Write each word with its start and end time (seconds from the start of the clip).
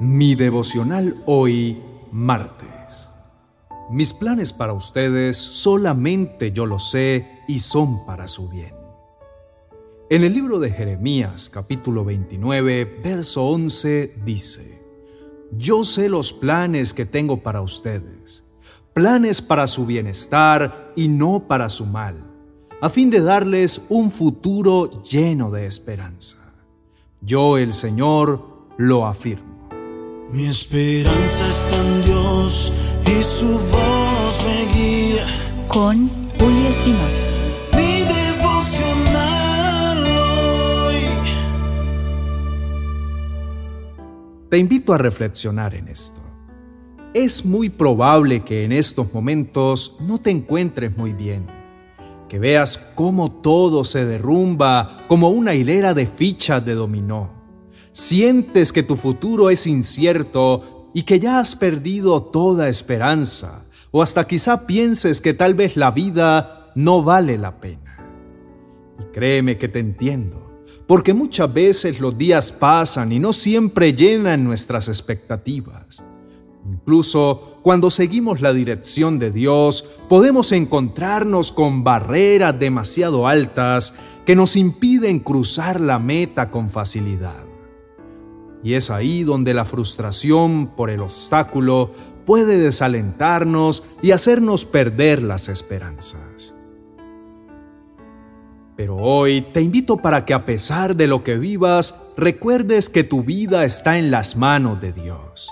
Mi 0.00 0.34
devocional 0.34 1.14
hoy, 1.26 1.80
martes. 2.10 3.10
Mis 3.90 4.12
planes 4.12 4.52
para 4.52 4.72
ustedes 4.72 5.36
solamente 5.36 6.52
yo 6.52 6.66
lo 6.66 6.78
sé 6.78 7.42
y 7.46 7.58
son 7.58 8.06
para 8.06 8.26
su 8.26 8.48
bien. 8.48 8.74
En 10.08 10.24
el 10.24 10.32
libro 10.32 10.58
de 10.58 10.70
Jeremías 10.70 11.50
capítulo 11.50 12.04
29, 12.04 13.00
verso 13.04 13.46
11 13.46 14.16
dice, 14.24 14.82
Yo 15.52 15.84
sé 15.84 16.08
los 16.08 16.32
planes 16.32 16.94
que 16.94 17.04
tengo 17.04 17.42
para 17.42 17.60
ustedes, 17.60 18.44
planes 18.94 19.42
para 19.42 19.66
su 19.66 19.86
bienestar 19.86 20.92
y 20.96 21.08
no 21.08 21.46
para 21.46 21.68
su 21.68 21.84
mal 21.84 22.30
a 22.82 22.88
fin 22.88 23.10
de 23.10 23.20
darles 23.20 23.82
un 23.90 24.10
futuro 24.10 24.88
lleno 25.02 25.50
de 25.50 25.66
esperanza. 25.66 26.38
Yo, 27.20 27.58
el 27.58 27.74
Señor, 27.74 28.68
lo 28.78 29.06
afirmo. 29.06 29.59
Mi 30.32 30.46
esperanza 30.46 31.48
está 31.48 31.76
en 31.76 32.04
Dios 32.04 32.72
y 33.04 33.22
su 33.24 33.48
voz 33.48 34.46
me 34.46 34.72
guía. 34.72 35.26
Con 35.66 36.06
Julio 36.38 36.68
Espinosa. 36.68 37.20
Mi 37.74 38.02
devocional 38.02 39.98
hoy. 40.04 40.96
Te 44.48 44.58
invito 44.58 44.94
a 44.94 44.98
reflexionar 44.98 45.74
en 45.74 45.88
esto. 45.88 46.20
Es 47.12 47.44
muy 47.44 47.68
probable 47.68 48.44
que 48.44 48.62
en 48.62 48.70
estos 48.70 49.12
momentos 49.12 49.96
no 49.98 50.18
te 50.18 50.30
encuentres 50.30 50.96
muy 50.96 51.12
bien 51.12 51.58
que 52.28 52.38
veas 52.38 52.78
cómo 52.94 53.32
todo 53.32 53.82
se 53.82 54.04
derrumba 54.04 55.04
como 55.08 55.30
una 55.30 55.54
hilera 55.54 55.94
de 55.94 56.06
fichas 56.06 56.64
de 56.64 56.74
dominó. 56.74 57.39
Sientes 57.92 58.72
que 58.72 58.84
tu 58.84 58.96
futuro 58.96 59.50
es 59.50 59.66
incierto 59.66 60.90
y 60.94 61.02
que 61.02 61.18
ya 61.18 61.40
has 61.40 61.56
perdido 61.56 62.22
toda 62.22 62.68
esperanza, 62.68 63.64
o 63.90 64.02
hasta 64.02 64.26
quizá 64.26 64.66
pienses 64.66 65.20
que 65.20 65.34
tal 65.34 65.54
vez 65.54 65.76
la 65.76 65.90
vida 65.90 66.70
no 66.76 67.02
vale 67.02 67.36
la 67.36 67.60
pena. 67.60 67.96
Y 69.00 69.12
créeme 69.12 69.58
que 69.58 69.68
te 69.68 69.80
entiendo, 69.80 70.62
porque 70.86 71.14
muchas 71.14 71.52
veces 71.52 72.00
los 72.00 72.16
días 72.16 72.52
pasan 72.52 73.10
y 73.10 73.18
no 73.18 73.32
siempre 73.32 73.92
llenan 73.92 74.44
nuestras 74.44 74.88
expectativas. 74.88 76.04
Incluso 76.70 77.58
cuando 77.62 77.90
seguimos 77.90 78.40
la 78.40 78.52
dirección 78.52 79.18
de 79.18 79.32
Dios, 79.32 79.84
podemos 80.08 80.52
encontrarnos 80.52 81.50
con 81.50 81.82
barreras 81.82 82.58
demasiado 82.58 83.26
altas 83.26 83.94
que 84.26 84.36
nos 84.36 84.54
impiden 84.54 85.18
cruzar 85.18 85.80
la 85.80 85.98
meta 85.98 86.50
con 86.50 86.70
facilidad. 86.70 87.49
Y 88.62 88.74
es 88.74 88.90
ahí 88.90 89.24
donde 89.24 89.54
la 89.54 89.64
frustración 89.64 90.68
por 90.76 90.90
el 90.90 91.00
obstáculo 91.00 91.92
puede 92.26 92.58
desalentarnos 92.58 93.84
y 94.02 94.10
hacernos 94.10 94.64
perder 94.64 95.22
las 95.22 95.48
esperanzas. 95.48 96.54
Pero 98.76 98.96
hoy 98.96 99.42
te 99.52 99.60
invito 99.60 99.96
para 99.98 100.24
que 100.24 100.34
a 100.34 100.46
pesar 100.46 100.96
de 100.96 101.06
lo 101.06 101.22
que 101.24 101.36
vivas, 101.36 101.94
recuerdes 102.16 102.88
que 102.88 103.04
tu 103.04 103.22
vida 103.22 103.64
está 103.64 103.98
en 103.98 104.10
las 104.10 104.36
manos 104.36 104.80
de 104.80 104.92
Dios 104.92 105.50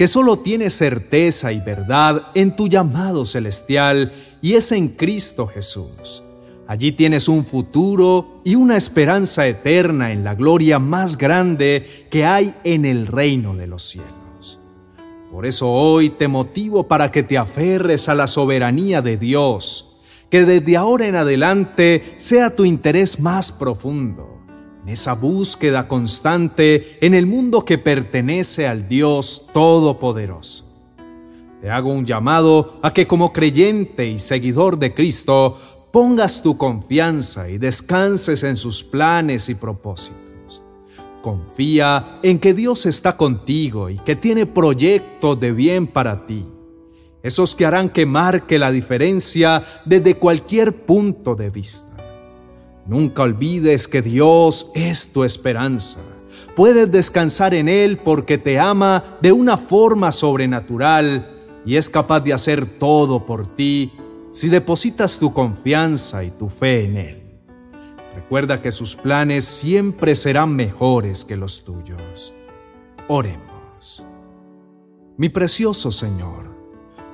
que 0.00 0.08
solo 0.08 0.38
tienes 0.38 0.72
certeza 0.72 1.52
y 1.52 1.60
verdad 1.60 2.28
en 2.34 2.56
tu 2.56 2.68
llamado 2.68 3.26
celestial 3.26 4.14
y 4.40 4.54
es 4.54 4.72
en 4.72 4.88
Cristo 4.88 5.46
Jesús. 5.46 6.22
Allí 6.70 6.92
tienes 6.92 7.26
un 7.26 7.44
futuro 7.44 8.42
y 8.44 8.54
una 8.54 8.76
esperanza 8.76 9.44
eterna 9.48 10.12
en 10.12 10.22
la 10.22 10.36
gloria 10.36 10.78
más 10.78 11.18
grande 11.18 12.06
que 12.10 12.24
hay 12.24 12.54
en 12.62 12.84
el 12.84 13.08
reino 13.08 13.56
de 13.56 13.66
los 13.66 13.82
cielos. 13.82 14.60
Por 15.32 15.46
eso 15.46 15.68
hoy 15.68 16.10
te 16.10 16.28
motivo 16.28 16.86
para 16.86 17.10
que 17.10 17.24
te 17.24 17.36
aferres 17.36 18.08
a 18.08 18.14
la 18.14 18.28
soberanía 18.28 19.02
de 19.02 19.16
Dios, 19.16 20.00
que 20.30 20.44
desde 20.44 20.76
ahora 20.76 21.08
en 21.08 21.16
adelante 21.16 22.14
sea 22.18 22.54
tu 22.54 22.64
interés 22.64 23.18
más 23.18 23.50
profundo 23.50 24.38
en 24.84 24.90
esa 24.90 25.14
búsqueda 25.14 25.88
constante 25.88 27.04
en 27.04 27.14
el 27.14 27.26
mundo 27.26 27.64
que 27.64 27.78
pertenece 27.78 28.68
al 28.68 28.86
Dios 28.86 29.48
Todopoderoso. 29.52 30.66
Te 31.60 31.68
hago 31.68 31.90
un 31.90 32.06
llamado 32.06 32.78
a 32.80 32.94
que 32.94 33.08
como 33.08 33.32
creyente 33.32 34.08
y 34.08 34.18
seguidor 34.18 34.78
de 34.78 34.94
Cristo 34.94 35.79
pongas 35.92 36.42
tu 36.42 36.56
confianza 36.56 37.48
y 37.48 37.58
descanses 37.58 38.42
en 38.42 38.56
sus 38.56 38.82
planes 38.82 39.48
y 39.48 39.54
propósitos. 39.54 40.62
Confía 41.22 42.18
en 42.22 42.38
que 42.38 42.54
Dios 42.54 42.86
está 42.86 43.16
contigo 43.16 43.90
y 43.90 43.98
que 43.98 44.16
tiene 44.16 44.46
proyectos 44.46 45.38
de 45.38 45.52
bien 45.52 45.86
para 45.86 46.26
ti, 46.26 46.46
esos 47.22 47.54
que 47.54 47.66
harán 47.66 47.90
que 47.90 48.06
marque 48.06 48.58
la 48.58 48.70
diferencia 48.70 49.64
desde 49.84 50.16
cualquier 50.16 50.86
punto 50.86 51.34
de 51.34 51.50
vista. 51.50 51.96
Nunca 52.86 53.22
olvides 53.22 53.86
que 53.86 54.00
Dios 54.00 54.70
es 54.74 55.12
tu 55.12 55.24
esperanza. 55.24 56.00
Puedes 56.56 56.90
descansar 56.90 57.52
en 57.52 57.68
Él 57.68 57.98
porque 57.98 58.38
te 58.38 58.58
ama 58.58 59.18
de 59.20 59.32
una 59.32 59.56
forma 59.56 60.10
sobrenatural 60.12 61.36
y 61.66 61.76
es 61.76 61.90
capaz 61.90 62.20
de 62.20 62.32
hacer 62.32 62.66
todo 62.78 63.26
por 63.26 63.54
ti 63.54 63.92
si 64.30 64.48
depositas 64.48 65.18
tu 65.18 65.32
confianza 65.32 66.24
y 66.24 66.30
tu 66.30 66.48
fe 66.48 66.84
en 66.84 66.96
Él. 66.96 67.40
Recuerda 68.14 68.60
que 68.60 68.72
sus 68.72 68.96
planes 68.96 69.44
siempre 69.44 70.14
serán 70.14 70.54
mejores 70.54 71.24
que 71.24 71.36
los 71.36 71.64
tuyos. 71.64 72.34
Oremos. 73.08 74.04
Mi 75.16 75.28
precioso 75.28 75.92
Señor, 75.92 76.50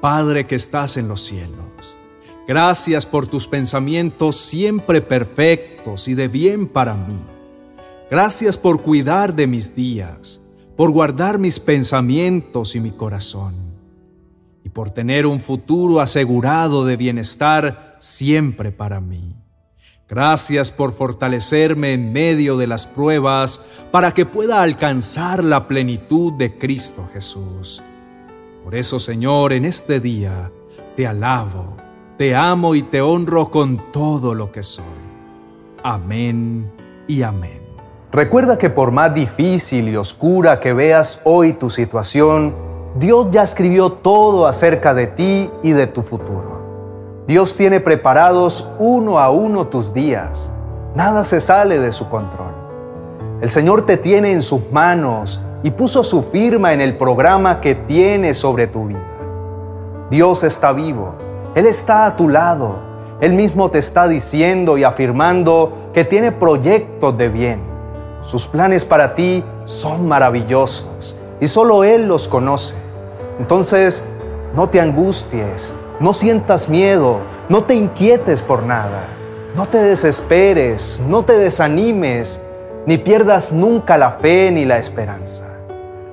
Padre 0.00 0.46
que 0.46 0.54
estás 0.54 0.96
en 0.96 1.08
los 1.08 1.20
cielos, 1.20 1.96
Gracias 2.50 3.06
por 3.06 3.28
tus 3.28 3.46
pensamientos 3.46 4.36
siempre 4.36 5.00
perfectos 5.00 6.08
y 6.08 6.14
de 6.14 6.26
bien 6.26 6.66
para 6.66 6.94
mí. 6.96 7.16
Gracias 8.10 8.58
por 8.58 8.82
cuidar 8.82 9.36
de 9.36 9.46
mis 9.46 9.76
días, 9.76 10.42
por 10.76 10.90
guardar 10.90 11.38
mis 11.38 11.60
pensamientos 11.60 12.74
y 12.74 12.80
mi 12.80 12.90
corazón, 12.90 13.54
y 14.64 14.68
por 14.68 14.90
tener 14.90 15.26
un 15.26 15.40
futuro 15.40 16.00
asegurado 16.00 16.84
de 16.84 16.96
bienestar 16.96 17.96
siempre 17.98 18.72
para 18.72 19.00
mí. 19.00 19.36
Gracias 20.08 20.70
por 20.70 20.92
fortalecerme 20.92 21.92
en 21.92 22.12
medio 22.12 22.56
de 22.56 22.66
las 22.66 22.86
pruebas 22.86 23.64
para 23.90 24.12
que 24.12 24.26
pueda 24.26 24.62
alcanzar 24.62 25.44
la 25.44 25.68
plenitud 25.68 26.32
de 26.32 26.58
Cristo 26.58 27.08
Jesús. 27.12 27.82
Por 28.64 28.74
eso, 28.74 28.98
Señor, 28.98 29.52
en 29.52 29.64
este 29.64 30.00
día 30.00 30.50
te 30.96 31.06
alabo 31.06 31.76
te 32.20 32.36
amo 32.36 32.74
y 32.74 32.82
te 32.82 33.00
honro 33.00 33.50
con 33.50 33.90
todo 33.90 34.34
lo 34.34 34.52
que 34.52 34.62
soy. 34.62 34.84
Amén 35.82 36.70
y 37.08 37.22
amén. 37.22 37.62
Recuerda 38.12 38.58
que 38.58 38.68
por 38.68 38.90
más 38.90 39.14
difícil 39.14 39.88
y 39.88 39.96
oscura 39.96 40.60
que 40.60 40.74
veas 40.74 41.22
hoy 41.24 41.54
tu 41.54 41.70
situación, 41.70 42.54
Dios 42.96 43.28
ya 43.30 43.42
escribió 43.42 43.92
todo 43.92 44.46
acerca 44.46 44.94
de 44.94 45.06
ti 45.06 45.50
y 45.62 45.72
de 45.72 45.86
tu 45.86 46.02
futuro. 46.02 47.24
Dios 47.26 47.56
tiene 47.56 47.80
preparados 47.80 48.68
uno 48.78 49.18
a 49.18 49.30
uno 49.30 49.66
tus 49.68 49.94
días. 49.94 50.52
Nada 50.94 51.24
se 51.24 51.40
sale 51.40 51.78
de 51.78 51.92
su 51.92 52.08
control. 52.08 52.52
El 53.40 53.48
Señor 53.48 53.86
te 53.86 53.96
tiene 53.96 54.32
en 54.32 54.42
sus 54.42 54.70
manos 54.72 55.40
y 55.62 55.70
puso 55.70 56.02
su 56.02 56.22
firma 56.24 56.72
en 56.72 56.80
el 56.80 56.96
programa 56.96 57.60
que 57.60 57.74
tiene 57.74 58.34
sobre 58.34 58.66
tu 58.66 58.86
vida. 58.86 59.00
Dios 60.10 60.42
está 60.42 60.72
vivo 60.72 61.14
él 61.54 61.66
está 61.66 62.06
a 62.06 62.16
tu 62.16 62.28
lado. 62.28 62.76
Él 63.20 63.32
mismo 63.32 63.70
te 63.70 63.78
está 63.78 64.06
diciendo 64.06 64.78
y 64.78 64.84
afirmando 64.84 65.90
que 65.92 66.04
tiene 66.04 66.30
proyectos 66.30 67.18
de 67.18 67.28
bien. 67.28 67.60
Sus 68.22 68.46
planes 68.46 68.84
para 68.84 69.14
ti 69.16 69.42
son 69.64 70.06
maravillosos 70.06 71.16
y 71.40 71.46
solo 71.46 71.84
Él 71.84 72.06
los 72.06 72.28
conoce. 72.28 72.74
Entonces, 73.38 74.06
no 74.54 74.68
te 74.68 74.80
angusties, 74.80 75.74
no 75.98 76.12
sientas 76.14 76.68
miedo, 76.68 77.18
no 77.48 77.64
te 77.64 77.74
inquietes 77.74 78.42
por 78.42 78.62
nada, 78.62 79.04
no 79.56 79.66
te 79.66 79.78
desesperes, 79.78 81.00
no 81.08 81.24
te 81.24 81.32
desanimes, 81.34 82.40
ni 82.86 82.98
pierdas 82.98 83.52
nunca 83.52 83.98
la 83.98 84.12
fe 84.12 84.50
ni 84.50 84.64
la 84.64 84.78
esperanza. 84.78 85.46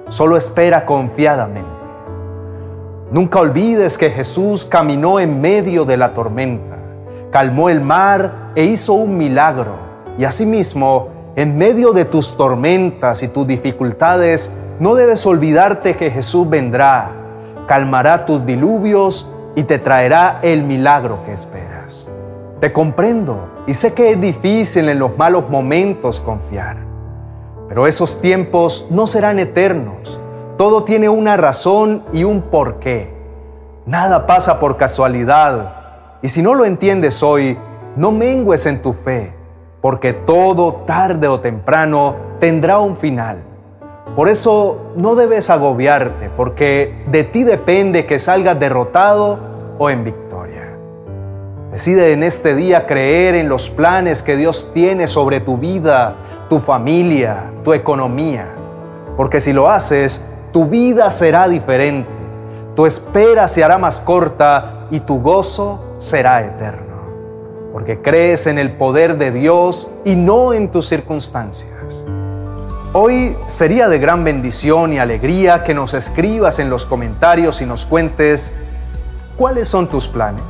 Solo 0.09 0.37
espera 0.37 0.85
confiadamente 0.85 1.77
Nunca 3.09 3.39
olvides 3.39 3.97
que 3.97 4.09
Jesús 4.09 4.65
caminó 4.65 5.21
en 5.21 5.39
medio 5.39 5.85
de 5.85 5.95
la 5.95 6.13
tormenta, 6.13 6.75
calmó 7.31 7.69
el 7.69 7.79
mar 7.79 8.51
e 8.53 8.65
hizo 8.65 8.93
un 8.93 9.17
milagro. 9.17 9.75
Y 10.17 10.25
asimismo, 10.25 11.07
en 11.37 11.57
medio 11.57 11.93
de 11.93 12.03
tus 12.03 12.35
tormentas 12.35 13.23
y 13.23 13.29
tus 13.29 13.47
dificultades, 13.47 14.57
no 14.79 14.95
debes 14.95 15.25
olvidarte 15.25 15.95
que 15.95 16.11
Jesús 16.11 16.49
vendrá, 16.49 17.11
calmará 17.67 18.25
tus 18.25 18.45
diluvios 18.45 19.31
y 19.55 19.63
te 19.63 19.79
traerá 19.79 20.39
el 20.43 20.63
milagro 20.63 21.19
que 21.25 21.33
esperas. 21.33 22.09
Te 22.59 22.71
comprendo 22.71 23.49
y 23.65 23.73
sé 23.73 23.93
que 23.93 24.11
es 24.11 24.21
difícil 24.21 24.89
en 24.89 24.99
los 24.99 25.17
malos 25.17 25.49
momentos 25.49 26.19
confiar, 26.19 26.77
pero 27.67 27.87
esos 27.87 28.21
tiempos 28.21 28.87
no 28.89 29.07
serán 29.07 29.39
eternos 29.39 30.19
Todo 30.57 30.83
tiene 30.83 31.07
una 31.07 31.37
razón 31.37 32.03
y 32.13 32.23
un 32.23 32.41
porqué. 32.41 33.13
Nada 33.85 34.25
pasa 34.25 34.59
por 34.59 34.75
casualidad. 34.75 36.17
Y 36.23 36.29
si 36.29 36.41
no 36.41 36.55
lo 36.55 36.65
entiendes 36.65 37.21
hoy, 37.21 37.57
no 37.95 38.11
mengues 38.11 38.65
en 38.65 38.81
tu 38.81 38.93
fe, 38.93 39.33
porque 39.81 40.13
todo, 40.13 40.73
tarde 40.87 41.27
o 41.27 41.39
temprano, 41.39 42.15
tendrá 42.39 42.79
un 42.79 42.97
final. 42.97 43.43
Por 44.15 44.29
eso 44.29 44.93
no 44.95 45.15
debes 45.15 45.49
agobiarte, 45.49 46.29
porque 46.35 47.03
de 47.11 47.23
ti 47.23 47.43
depende 47.43 48.05
que 48.05 48.17
salgas 48.17 48.59
derrotado 48.59 49.39
o 49.77 49.89
en 49.89 50.03
victoria. 50.03 50.27
Decide 51.71 52.13
en 52.13 52.23
este 52.23 52.55
día 52.55 52.87
creer 52.87 53.35
en 53.35 53.49
los 53.49 53.69
planes 53.69 54.23
que 54.23 54.35
Dios 54.35 54.71
tiene 54.73 55.05
sobre 55.05 55.39
tu 55.39 55.57
vida, 55.57 56.15
tu 56.49 56.59
familia, 56.59 57.51
tu 57.63 57.73
economía, 57.73 58.47
porque 59.15 59.39
si 59.39 59.53
lo 59.53 59.69
haces, 59.69 60.25
tu 60.51 60.65
vida 60.65 61.11
será 61.11 61.47
diferente, 61.47 62.09
tu 62.75 62.85
espera 62.85 63.47
se 63.47 63.63
hará 63.63 63.77
más 63.77 63.99
corta 63.99 64.87
y 64.89 65.01
tu 65.01 65.21
gozo 65.21 65.79
será 65.99 66.41
eterno, 66.43 66.95
porque 67.73 68.01
crees 68.01 68.47
en 68.47 68.57
el 68.57 68.71
poder 68.71 69.17
de 69.17 69.31
Dios 69.31 69.91
y 70.05 70.15
no 70.15 70.53
en 70.53 70.69
tus 70.69 70.87
circunstancias. 70.87 72.05
Hoy 72.99 73.37
sería 73.45 73.87
de 73.89 73.99
gran 73.99 74.23
bendición 74.23 74.91
y 74.91 74.97
alegría 74.97 75.63
que 75.63 75.75
nos 75.75 75.93
escribas 75.93 76.57
en 76.57 76.71
los 76.71 76.87
comentarios 76.87 77.61
y 77.61 77.65
nos 77.67 77.85
cuentes 77.85 78.51
cuáles 79.37 79.67
son 79.67 79.85
tus 79.85 80.07
planes, 80.07 80.41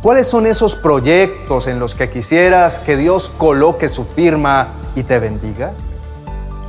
cuáles 0.00 0.28
son 0.28 0.46
esos 0.46 0.76
proyectos 0.76 1.66
en 1.66 1.80
los 1.80 1.96
que 1.96 2.08
quisieras 2.08 2.78
que 2.78 2.96
Dios 2.96 3.30
coloque 3.36 3.88
su 3.88 4.04
firma 4.04 4.68
y 4.94 5.02
te 5.02 5.18
bendiga. 5.18 5.72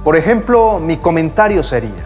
Por 0.04 0.16
ejemplo, 0.16 0.80
mi 0.80 0.98
comentario 0.98 1.62
sería, 1.62 2.04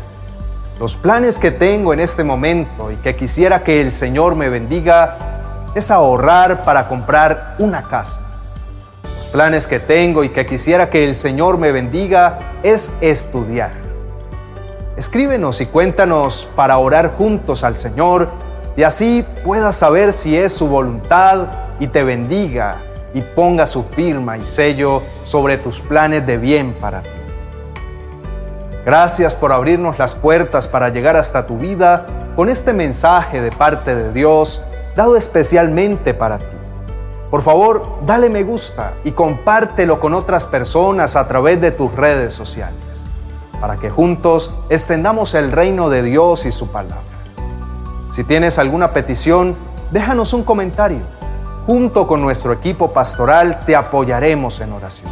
los 0.77 0.97
planes 0.97 1.39
que 1.39 1.51
tengo 1.51 1.93
en 1.93 2.01
este 2.01 2.25
momento 2.25 2.91
y 2.91 2.97
que 2.97 3.15
quisiera 3.15 3.63
que 3.63 3.79
el 3.79 3.93
Señor 3.93 4.35
me 4.35 4.49
bendiga 4.49 5.63
es 5.75 5.91
ahorrar 5.91 6.65
para 6.65 6.89
comprar 6.89 7.55
una 7.57 7.83
casa 7.83 8.30
planes 9.31 9.65
que 9.65 9.79
tengo 9.79 10.23
y 10.23 10.29
que 10.29 10.45
quisiera 10.45 10.89
que 10.89 11.03
el 11.03 11.15
Señor 11.15 11.57
me 11.57 11.71
bendiga 11.71 12.57
es 12.63 12.93
estudiar. 13.01 13.71
Escríbenos 14.97 15.61
y 15.61 15.65
cuéntanos 15.65 16.47
para 16.55 16.77
orar 16.77 17.15
juntos 17.17 17.63
al 17.63 17.77
Señor 17.77 18.27
y 18.75 18.83
así 18.83 19.25
puedas 19.43 19.77
saber 19.77 20.13
si 20.13 20.37
es 20.37 20.51
su 20.51 20.67
voluntad 20.67 21.47
y 21.79 21.87
te 21.87 22.03
bendiga 22.03 22.77
y 23.13 23.21
ponga 23.21 23.65
su 23.65 23.83
firma 23.83 24.37
y 24.37 24.45
sello 24.45 25.01
sobre 25.23 25.57
tus 25.57 25.79
planes 25.79 26.25
de 26.27 26.37
bien 26.37 26.73
para 26.73 27.01
ti. 27.01 27.09
Gracias 28.85 29.35
por 29.35 29.51
abrirnos 29.51 29.99
las 29.99 30.15
puertas 30.15 30.67
para 30.67 30.89
llegar 30.89 31.15
hasta 31.15 31.45
tu 31.45 31.57
vida 31.57 32.05
con 32.35 32.49
este 32.49 32.73
mensaje 32.73 33.41
de 33.41 33.51
parte 33.51 33.95
de 33.95 34.11
Dios 34.11 34.63
dado 34.95 35.15
especialmente 35.15 36.13
para 36.13 36.39
ti. 36.39 36.60
Por 37.31 37.41
favor, 37.43 37.99
dale 38.05 38.29
me 38.29 38.43
gusta 38.43 38.95
y 39.05 39.13
compártelo 39.13 40.01
con 40.01 40.13
otras 40.13 40.45
personas 40.45 41.15
a 41.15 41.29
través 41.29 41.61
de 41.61 41.71
tus 41.71 41.89
redes 41.95 42.33
sociales, 42.33 43.05
para 43.61 43.77
que 43.77 43.89
juntos 43.89 44.53
extendamos 44.67 45.33
el 45.33 45.53
reino 45.53 45.89
de 45.89 46.03
Dios 46.03 46.45
y 46.45 46.51
su 46.51 46.67
palabra. 46.67 46.99
Si 48.11 48.25
tienes 48.25 48.59
alguna 48.59 48.91
petición, 48.91 49.55
déjanos 49.91 50.33
un 50.33 50.43
comentario. 50.43 50.99
Junto 51.65 52.05
con 52.05 52.21
nuestro 52.21 52.51
equipo 52.51 52.91
pastoral 52.91 53.61
te 53.65 53.77
apoyaremos 53.77 54.59
en 54.59 54.73
oración, 54.73 55.09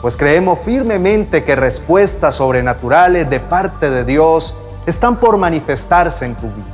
pues 0.00 0.16
creemos 0.16 0.60
firmemente 0.60 1.44
que 1.44 1.56
respuestas 1.56 2.36
sobrenaturales 2.36 3.28
de 3.28 3.40
parte 3.40 3.90
de 3.90 4.04
Dios 4.04 4.56
están 4.86 5.16
por 5.16 5.36
manifestarse 5.36 6.24
en 6.24 6.36
tu 6.36 6.46
vida. 6.46 6.73